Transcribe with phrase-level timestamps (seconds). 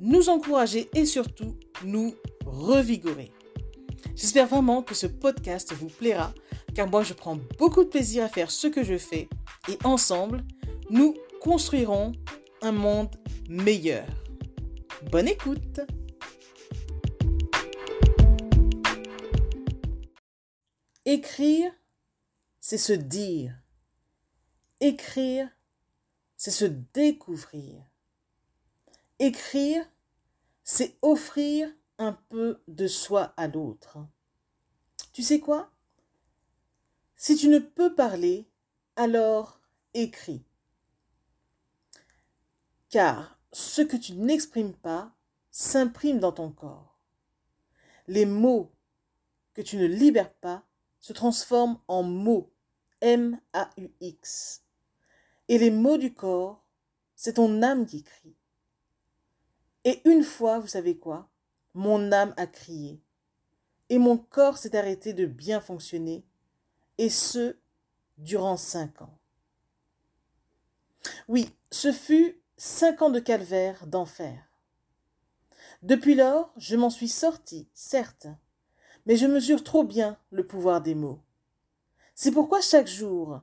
[0.00, 3.32] nous encourager et surtout nous revigorer.
[4.14, 6.32] J'espère vraiment que ce podcast vous plaira
[6.74, 9.28] car moi je prends beaucoup de plaisir à faire ce que je fais
[9.68, 10.44] et ensemble,
[10.90, 12.12] nous construirons
[12.62, 13.14] un monde
[13.48, 14.06] meilleur.
[15.10, 15.80] Bonne écoute
[21.04, 21.72] Écrire,
[22.58, 23.54] c'est se dire.
[24.80, 25.48] Écrire,
[26.36, 27.80] c'est se découvrir.
[29.20, 29.84] Écrire,
[30.68, 33.98] c'est offrir un peu de soi à l'autre.
[35.12, 35.70] Tu sais quoi?
[37.14, 38.50] Si tu ne peux parler,
[38.96, 39.60] alors
[39.94, 40.44] écris.
[42.90, 45.14] Car ce que tu n'exprimes pas
[45.52, 46.98] s'imprime dans ton corps.
[48.08, 48.72] Les mots
[49.54, 50.66] que tu ne libères pas
[50.98, 52.52] se transforment en mots,
[53.02, 54.64] M-A-U-X.
[55.48, 56.66] Et les mots du corps,
[57.14, 58.36] c'est ton âme qui crie.
[59.86, 61.30] Et une fois, vous savez quoi?
[61.72, 63.00] Mon âme a crié.
[63.88, 66.26] Et mon corps s'est arrêté de bien fonctionner.
[66.98, 67.56] Et ce,
[68.18, 69.16] durant cinq ans.
[71.28, 74.50] Oui, ce fut cinq ans de calvaire, d'enfer.
[75.82, 78.26] Depuis lors, je m'en suis sorti, certes,
[79.04, 81.22] mais je mesure trop bien le pouvoir des mots.
[82.16, 83.40] C'est pourquoi chaque jour,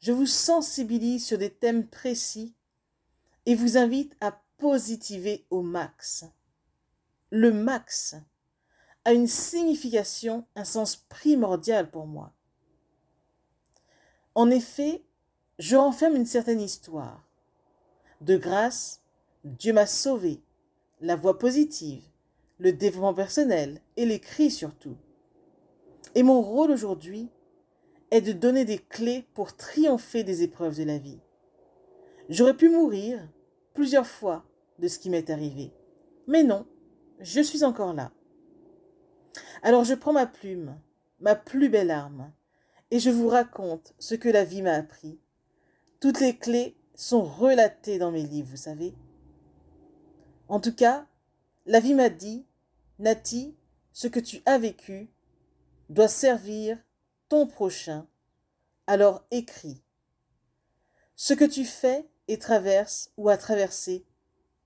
[0.00, 2.56] je vous sensibilise sur des thèmes précis
[3.46, 6.24] et vous invite à positiver au max.
[7.30, 8.16] Le max
[9.04, 12.32] a une signification, un sens primordial pour moi.
[14.34, 15.04] En effet,
[15.58, 17.28] je renferme une certaine histoire
[18.22, 19.02] de grâce,
[19.44, 20.40] Dieu m'a sauvé.
[21.02, 22.02] La voie positive,
[22.56, 24.96] le développement personnel et les cris surtout.
[26.14, 27.28] Et mon rôle aujourd'hui
[28.10, 31.20] est de donner des clés pour triompher des épreuves de la vie.
[32.30, 33.28] J'aurais pu mourir
[33.74, 34.46] plusieurs fois
[34.78, 35.72] de ce qui m'est arrivé.
[36.26, 36.66] Mais non,
[37.20, 38.12] je suis encore là.
[39.62, 40.78] Alors je prends ma plume,
[41.20, 42.32] ma plus belle arme,
[42.90, 45.18] et je vous raconte ce que la vie m'a appris.
[46.00, 48.94] Toutes les clés sont relatés dans mes livres, vous savez.
[50.48, 51.06] En tout cas,
[51.66, 52.46] la vie m'a dit,
[52.98, 53.56] Nati,
[53.92, 55.08] ce que tu as vécu
[55.88, 56.78] doit servir
[57.28, 58.06] ton prochain,
[58.86, 59.82] alors écris.
[61.16, 64.04] Ce que tu fais et traverses ou as traversé,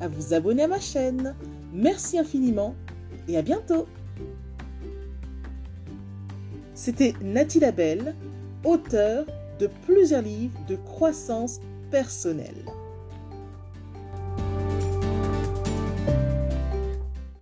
[0.00, 1.34] à vous abonner à ma chaîne.
[1.72, 2.74] Merci infiniment
[3.26, 3.86] et à bientôt.
[6.74, 8.14] C'était Nathalie Labelle,
[8.64, 9.26] auteure
[9.58, 11.60] de plusieurs livres de croissance
[11.90, 12.64] personnelle.